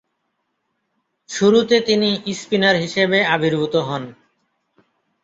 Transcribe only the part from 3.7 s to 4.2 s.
হন।